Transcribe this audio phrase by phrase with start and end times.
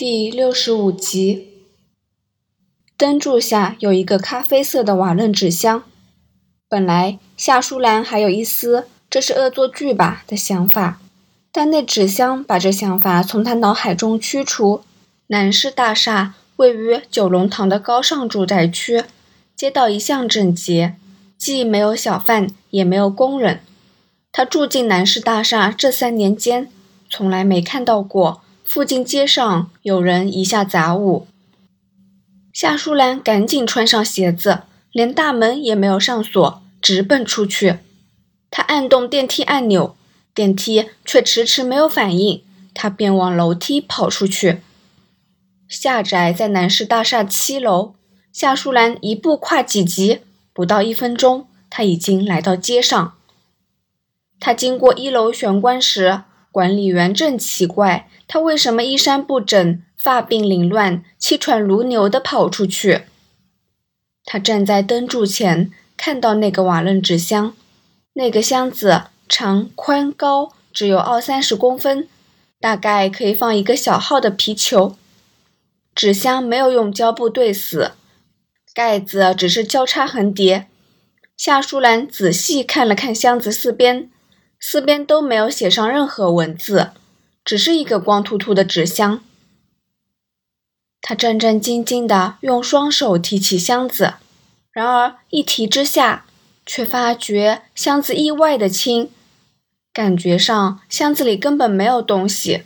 [0.00, 1.66] 第六十五集，
[2.96, 5.82] 灯柱下有一个咖啡色的瓦楞纸箱。
[6.70, 11.02] 本来夏淑兰还有一丝“这是恶作剧吧”的想法，
[11.52, 14.80] 但那纸箱把这想法从他脑海中驱除。
[15.26, 19.04] 南市大厦位于九龙塘的高尚住宅区，
[19.54, 20.94] 街道一向整洁，
[21.36, 23.60] 既没有小贩，也没有工人。
[24.32, 26.72] 他住进南市大厦这三年间，
[27.10, 28.40] 从来没看到过。
[28.70, 31.26] 附近街上有人遗下杂物，
[32.52, 34.60] 夏淑兰赶紧穿上鞋子，
[34.92, 37.80] 连大门也没有上锁，直奔出去。
[38.48, 39.96] 她按动电梯按钮，
[40.32, 44.60] 电梯却迟迟没有反应，她便往楼梯跑出去。
[45.66, 47.96] 夏宅在南市大厦七楼，
[48.32, 50.20] 夏淑兰一步跨几级，
[50.52, 53.14] 不到一分钟，她已经来到街上。
[54.38, 58.08] 她经过一楼玄关时，管理员正奇怪。
[58.26, 63.02] 他为什么衣衫不整、发鬓凌乱、气喘如牛地跑出去？
[64.24, 67.54] 他站在灯柱前，看到那个瓦楞纸箱，
[68.12, 72.06] 那个箱子长、宽、高只有二三十公分，
[72.60, 74.96] 大概可以放一个小号的皮球。
[75.94, 77.92] 纸箱没有用胶布对死，
[78.72, 80.68] 盖子只是交叉横叠。
[81.36, 84.08] 夏淑兰仔细看了看箱子四边，
[84.60, 86.90] 四边都没有写上任何文字。
[87.42, 89.24] 只是一个光秃秃的纸箱。
[91.00, 94.14] 他战战兢兢地用双手提起箱子，
[94.70, 96.26] 然而一提之下，
[96.66, 99.10] 却发觉箱子意外的轻，
[99.92, 102.62] 感觉上箱子里根本没有东西。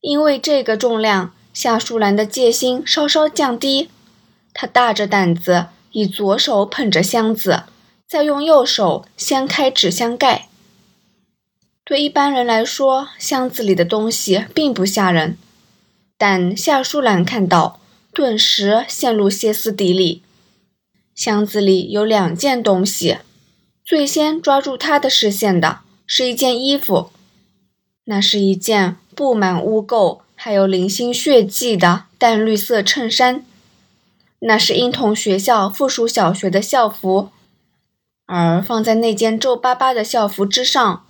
[0.00, 3.90] 因为这个重量，夏淑兰的戒心稍稍降低。
[4.54, 7.64] 她大着胆子，以左手捧着箱子，
[8.08, 10.48] 再用右手掀开纸箱盖。
[11.86, 15.38] 对一般人来说，箱子里的东西并不吓人，
[16.18, 17.78] 但夏淑兰看到，
[18.12, 20.22] 顿时陷入歇斯底里。
[21.14, 23.18] 箱子里有两件东西，
[23.84, 27.10] 最先抓住她的视线的是一件衣服，
[28.06, 33.46] 那是一件布满污垢、还有零星血迹的淡绿色衬衫，
[34.40, 37.30] 那是婴童学校附属小学的校服，
[38.26, 41.04] 而放在那件皱巴巴的校服之上。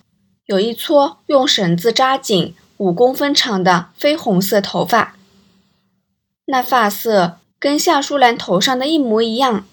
[0.47, 5.17] 有一撮用绳子扎紧、五公分长的绯红色头发，
[6.45, 9.67] 那发色跟夏淑兰头上的一模一样。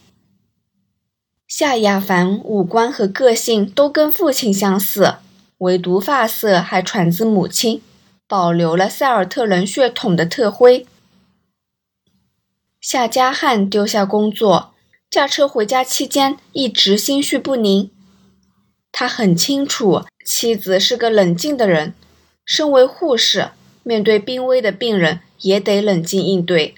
[1.47, 5.17] 夏亚凡五官和个性都跟父亲相似，
[5.59, 7.83] 唯独发色还传自母亲，
[8.27, 10.87] 保留了塞尔特人血统的特徽。
[12.81, 14.73] 夏家汉丢下工作，
[15.11, 17.91] 驾车回家期间一直心绪不宁，
[18.91, 20.03] 他很清楚。
[20.23, 21.93] 妻子是个冷静的人，
[22.45, 23.49] 身为护士，
[23.83, 26.75] 面对濒危的病人也得冷静应对。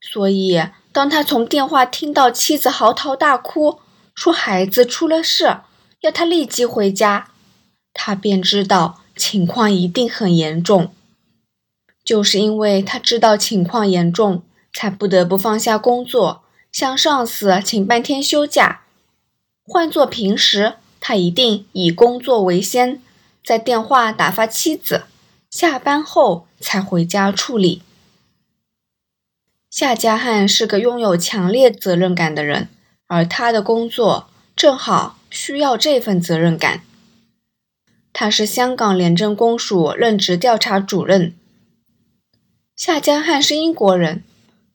[0.00, 0.62] 所以，
[0.92, 3.80] 当他从电话听到妻子嚎啕大哭，
[4.14, 5.58] 说孩子出了事，
[6.00, 7.30] 要他立即回家，
[7.92, 10.92] 他便知道情况一定很严重。
[12.04, 18.82] 就是因为他知道情况严重，才不得不放下工作，向上司请半天休假。
[19.66, 20.74] 换做平时，
[21.06, 22.98] 他一定以工作为先，
[23.44, 25.02] 在电话打发妻子，
[25.50, 27.82] 下班后才回家处理。
[29.68, 32.70] 夏家汉是个拥有强烈责任感的人，
[33.06, 36.80] 而他的工作正好需要这份责任感。
[38.14, 41.34] 他是香港廉政公署任职调查主任。
[42.74, 44.24] 夏家汉是英国人，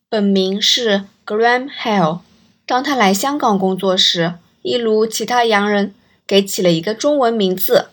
[0.08, 2.20] 本名是 Graham Hale。
[2.64, 5.92] 当他来香港工作时，一如其他洋人。
[6.30, 7.88] 给起了一个中文名字，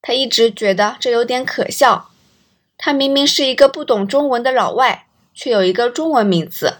[0.00, 2.08] 他一直觉得这有点可笑。
[2.78, 6.78] 他明明是一个不懂中文的老外，却有一个中文名字。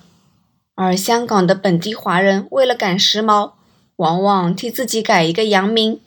[0.74, 3.52] 而香港的本地华人为了赶时髦，
[3.96, 6.00] 往往替自己改一个洋名，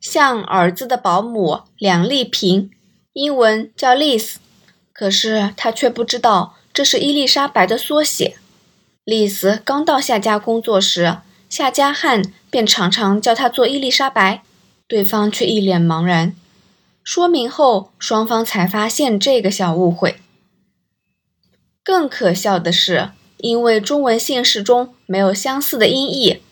[0.00, 2.70] 像儿子的保姆梁丽萍，
[3.12, 4.36] 英文叫 Liz，
[4.94, 8.38] 可是他却不知道这是伊丽莎白的缩写。
[9.04, 11.18] 丽丝刚到夏家工作时。
[11.48, 14.42] 夏加汉便常常叫她做伊丽莎白，
[14.86, 16.34] 对方却一脸茫然。
[17.02, 20.20] 说明后，双方才发现这个小误会。
[21.82, 26.42] 更可笑的是，因为中文姓氏中没有相似的音译，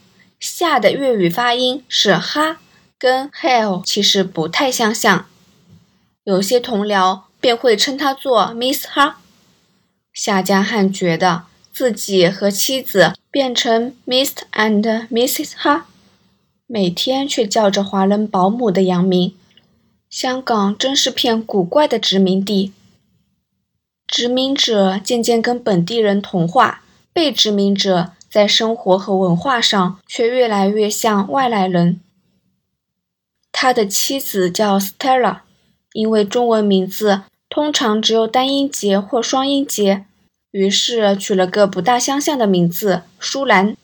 [0.41, 2.59] 夏的粤语发音是哈，
[2.99, 5.27] 跟 hell 其实不太相像。
[6.25, 9.21] 有些同僚便会称他做 Miss 哈。
[10.15, 11.45] 夏家汉觉得。
[11.77, 14.45] 自己和妻子变成 Mr.
[14.53, 15.53] and Mrs.
[15.59, 15.89] 哈，
[16.67, 19.35] 每天却叫着华人保姆的洋名。
[20.09, 22.73] 香港真是片古怪的殖民地。
[24.07, 26.83] 殖民者渐渐跟本地人同化，
[27.13, 32.01] 被殖民者在生活和文化上却越来越像外来人。
[33.53, 35.41] 他的妻子叫 Stella，
[35.93, 40.07] 因为中文名字通常只有单音节或双音节，
[40.57, 43.77] 于是取了个不大相像的名字舒兰。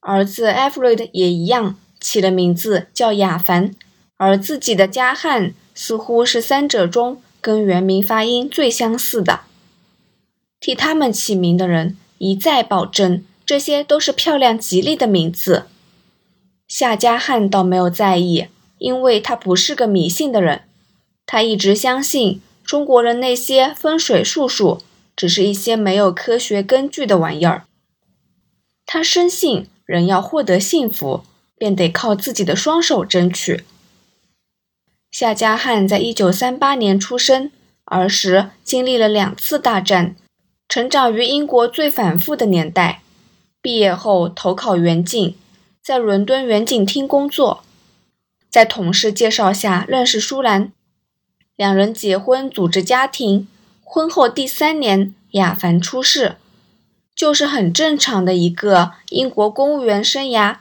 [0.00, 3.74] 儿子 Alfred 也一样，起了名字叫亚凡，
[4.18, 9.40] 而自己的加汉似乎是三者中跟原名发音最相似的。
[10.60, 15.64] 替他们起名的人一再保证，这些都是漂亮吉利的名字。
[16.68, 20.64] 夏加汉倒没有在意，因为他不是个迷信的人，
[21.24, 24.82] 他一直相信中国人那些风水术数
[25.16, 27.64] 只是一些没有科学根据的玩意儿。
[28.86, 29.66] 他深信。
[29.84, 31.24] 人要获得幸福，
[31.58, 33.64] 便得靠自己的双手争取。
[35.10, 37.50] 夏家汉在一九三八年出生，
[37.84, 40.16] 儿时经历了两次大战，
[40.68, 43.02] 成长于英国最反复的年代。
[43.60, 45.34] 毕业后投考远景，
[45.82, 47.62] 在伦敦远景厅工作，
[48.48, 50.72] 在同事介绍下认识舒兰，
[51.56, 53.48] 两人结婚组织家庭。
[53.94, 56.36] 婚后第三年，亚凡出世。
[57.14, 60.56] 就是很正常的一个英国公务员生涯。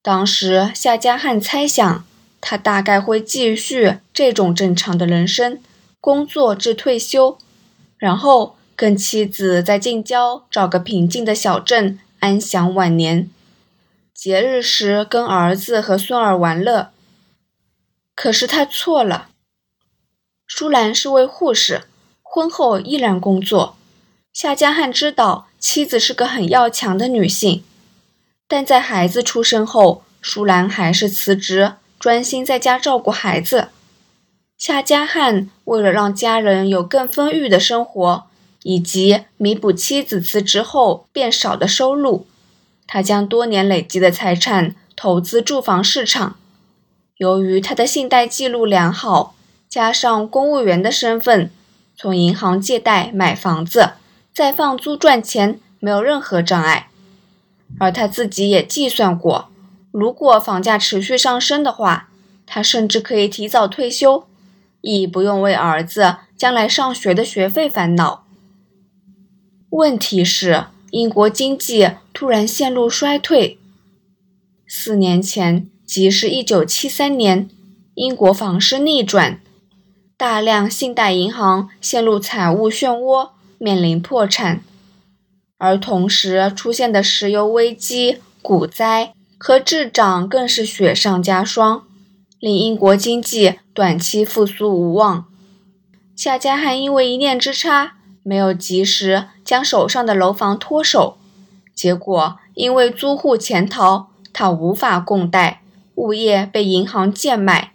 [0.00, 2.02] 当时夏加汉猜想，
[2.40, 5.60] 他大概会继续这种正常的人生，
[6.00, 7.36] 工作至退休，
[7.98, 13.28] 然后跟妻子在近郊找个平静的小镇安享晚年，
[14.14, 16.88] 节日时跟儿子和孙儿玩乐。
[18.14, 19.28] 可是他错了。
[20.46, 21.82] 舒兰是位护士，
[22.32, 23.76] 婚后依然工作。
[24.32, 25.48] 夏加汉知道。
[25.60, 27.62] 妻子是个很要强的女性，
[28.48, 33.68] 但在孩子出生后，舒兰还是辞职，专心在家照顾孩子。
[34.56, 38.24] 夏加汉为了让家人有更丰裕的生活，
[38.62, 42.26] 以及弥补妻子辞职后变少的收入，
[42.86, 46.36] 他将多年累积的财产投资住房市场。
[47.18, 49.34] 由于他的信贷记录良好，
[49.68, 51.50] 加上公务员的身份，
[52.00, 53.90] 从银行借贷买房子。
[54.32, 56.88] 再放租赚钱没有任何障碍，
[57.78, 59.50] 而他自己也计算过，
[59.90, 62.08] 如果房价持续上升的话，
[62.46, 64.24] 他甚至可以提早退休，
[64.80, 68.24] 亦不用为儿子将来上学的学费烦恼。
[69.68, 73.58] 问题是，英国经济突然陷入衰退。
[74.66, 77.50] 四年前，即是一九七三年，
[77.94, 79.40] 英国房市逆转，
[80.20, 83.30] 大量信贷银行陷入财务漩涡。
[83.56, 84.62] 面临破产，
[85.56, 91.84] 而同时出现的石油危机、股灾和滞涨更是雪上加霜，
[92.38, 95.24] 令英国经济短期复苏无望。
[96.14, 101.16] 夏加汉因为一念之差，没有及时将手上的楼房脱手，
[101.74, 105.62] 结果因为租户潜逃，他无法供贷，
[105.94, 107.72] 物业被银行贱卖，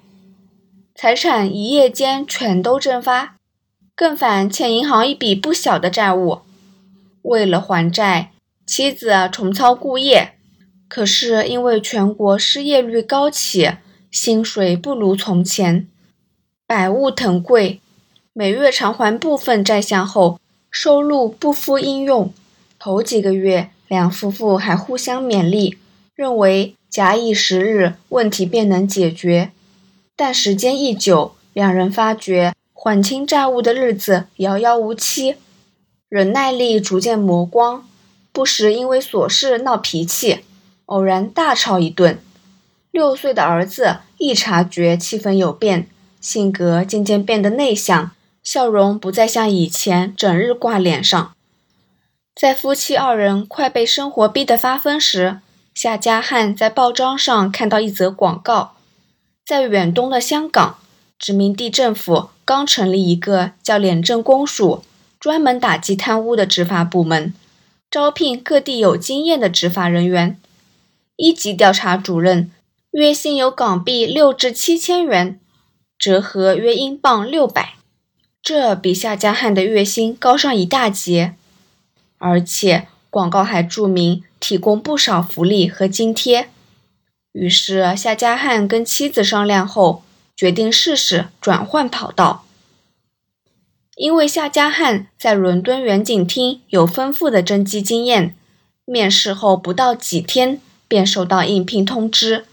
[0.97, 3.35] 财产一夜间全都蒸发。
[3.93, 6.39] 更反欠银行一笔不小的债务，
[7.21, 8.31] 为了还债，
[8.65, 10.35] 妻子重操故业。
[10.87, 13.71] 可是因为全国失业率高企，
[14.09, 15.85] 薪水不如从前，
[16.65, 17.81] 百物腾贵，
[18.31, 20.39] 每月偿还部分债项后，
[20.71, 22.33] 收入不敷应用。
[22.79, 25.77] 头几个月，两夫妇还互相勉励，
[26.15, 29.51] 认为假以时日，问题便能解决。
[30.15, 32.53] 但时间一久，两人发觉。
[32.77, 35.37] 还清债务的日子遥遥无期，
[36.07, 37.87] 忍耐力逐渐磨光，
[38.31, 40.41] 不时因为琐事闹脾气，
[40.85, 42.19] 偶然大吵一顿。
[42.91, 45.87] 六岁的儿子一察觉气氛有变，
[46.21, 48.11] 性格渐渐变得内向，
[48.43, 51.33] 笑容不再像以前整日挂脸上。
[52.35, 55.39] 在夫妻二人快被生活逼得发疯时，
[55.73, 58.75] 夏家汉在报章上看到一则广告，
[59.45, 60.79] 在远东的香港。
[61.17, 64.83] 殖民地政府刚成立一个叫廉政公署，
[65.17, 67.33] 专门打击贪污的执法部门，
[67.89, 70.37] 招聘各地有经验的执法人员。
[71.15, 72.51] 一级调查主任
[72.91, 75.39] 月薪有港币六至七千元，
[75.97, 77.75] 折合约英镑六百，
[78.41, 81.35] 这比夏加汉的月薪高上一大截。
[82.17, 86.49] 而且广告还注明提供不少福利和津贴。
[87.35, 90.01] 于是夏加汉跟妻子商量后。
[90.37, 92.43] 决定试试转换跑道，
[93.95, 98.35] 因为夏加汉在伦敦远景厅有丰富的侦缉经验，
[98.83, 102.43] 面试后不到几天便收到应聘通知。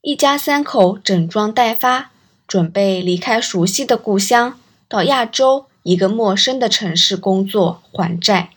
[0.00, 2.12] 一家三口整装待发，
[2.46, 8.50] 准备离开熟悉的故乡，到亚洲一个陌生的城市工作还债。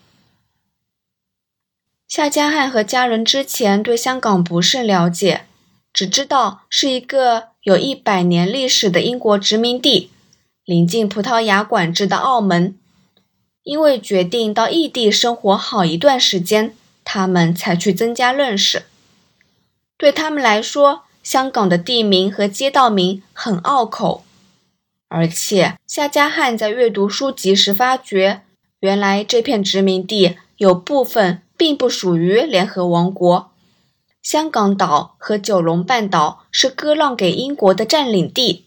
[2.08, 5.46] 夏家汉和家人之前对香港不甚了解，
[5.93, 10.10] 只知道是一个有一百年历史的英国殖民地，
[10.65, 12.75] 临近葡萄牙管制的澳门。
[13.63, 18.83] 因为决定到异地生活好一段时间，他们才去增加认识。
[19.98, 24.24] 对他们来说，香港的地名和街道名很拗口，
[25.10, 28.41] 而且夏家汉在阅读书籍时发觉，
[28.79, 31.43] 原来这片殖民地有部分。
[31.62, 33.50] 并不属于联合王国。
[34.22, 38.66] 香港岛和九龙半岛是割让给英国的占领地，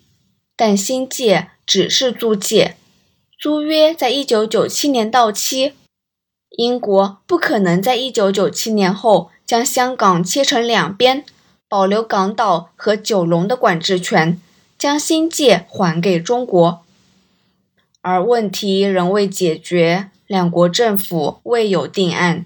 [0.56, 2.76] 但新界只是租界，
[3.38, 5.74] 租约在一九九七年到期。
[6.56, 11.24] 英国不可能在一九九七年后将香港切成两边，
[11.68, 14.40] 保留港岛和九龙的管制权，
[14.76, 16.82] 将新界还给中国。
[18.00, 22.44] 而问题仍未解决，两国政府未有定案。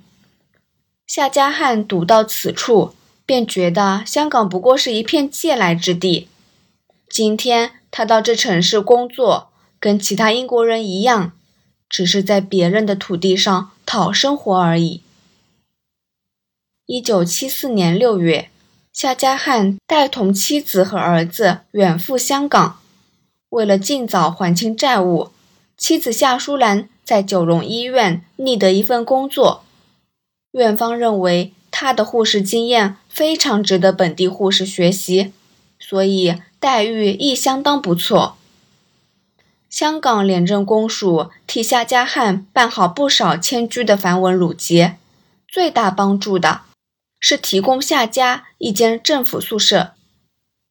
[1.07, 2.95] 夏家汉读到此处，
[3.29, 6.29] 便觉得香港不过是一片借来之地。
[7.11, 11.33] 今天他到这城市工作，跟其他英国人一样，
[11.91, 15.03] 只是在别人的土地上讨生活而已。
[16.87, 18.49] 一九七四年六月，
[18.95, 22.81] 夏家汉带同妻子和儿子远赴香港，
[23.51, 25.33] 为了尽早还清债务，
[25.77, 29.65] 妻子夏淑兰在九龙医院觅得一份工作。
[30.53, 35.33] 院方认为他的护士经验非常值得本地护士学习，
[35.81, 38.37] 所以待遇亦相当不错。
[39.69, 44.99] 香港廉政公署替夏家汉办好不少迁居的繁文缛节，
[45.49, 46.61] 最大帮助的
[47.19, 49.95] 是提供夏家一间政府宿舍。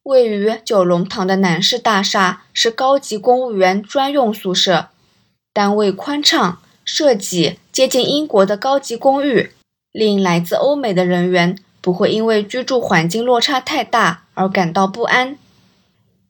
[0.04, 4.88] 位于九龙塘的南市大厦是高级公务员专用宿舍，
[5.52, 9.50] 单位宽敞，设计接近英国的高级公寓。
[9.92, 15.38] 令来自欧美的人员不会因为居住环境落差太大而感到不安。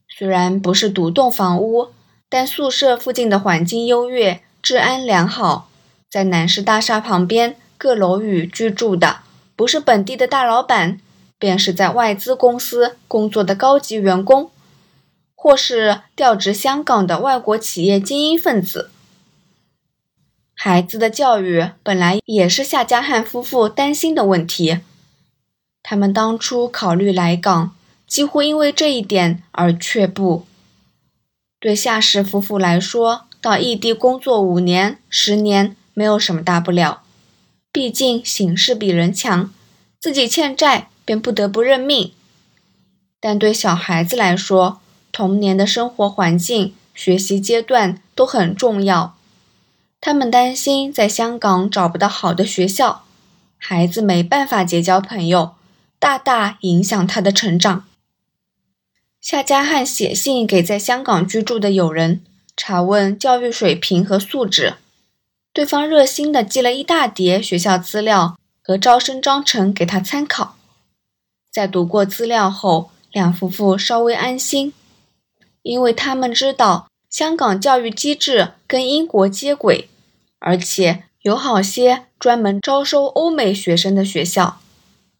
[0.09, 1.89] 虽然不是独栋房屋，
[2.29, 5.69] 但宿舍附近的环境优越，治安良好。
[6.11, 9.19] 在南市大厦旁边各楼宇居住的，
[9.55, 11.01] 不是本地的大老板，
[11.39, 14.51] 便是在外资公司工作的高级员工，
[15.35, 18.91] 或是调职香港的外国企业精英分子。
[20.55, 24.81] 孩子的教育本来也是夏家汉夫妇担心的问题。
[25.91, 27.75] 他们当初考虑来港，
[28.07, 30.45] 几乎因为这一点而却步。
[31.59, 37.01] 对夏氏夫妇来说，到异地工作五年、十年没有什么大不了，
[37.73, 39.51] 毕竟形势比人强，
[39.99, 42.13] 自己欠债便不得不认命。
[43.19, 49.17] 但对小孩子来说，童年的生活环境、学习阶段都很重要。
[50.03, 53.05] 他们担心在香港找不到好的学校，
[53.57, 55.55] 孩子没办法结交朋友，
[55.99, 57.85] 大大影响他的成长。
[59.21, 62.23] 夏家汉写信给在香港居住的友人，
[62.57, 64.75] 查问教育水平和素质，
[65.53, 70.57] 对方热心地寄了一大叠学校资料和招生章程给他参考。
[71.51, 74.73] 在读过资料后，两夫妇稍微安心，
[75.63, 76.89] 因为他们知道。
[77.11, 79.89] 香港教育机制跟英国接轨，
[80.41, 84.61] 而且有好些专门招收欧美学生的学校，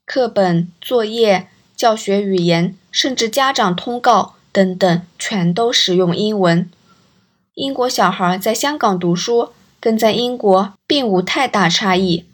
[0.09, 6.71] 课本、作业、教学语言，甚至家长通告等等，全都使用英文。
[7.53, 12.25] 英国小孩在香港读书，跟在英国并无太大差异。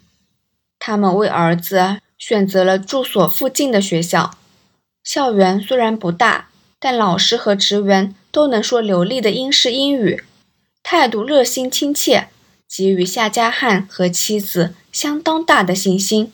[0.79, 4.31] 他们为儿子选择了住所附近的学校，
[5.03, 6.47] 校园虽然不大，
[6.79, 8.15] 但老师和职员。
[8.31, 10.21] 都能说流利的英式英语，
[10.83, 12.27] 态度热心亲切，
[12.67, 16.33] 给予夏家汉和妻子相当大的信心。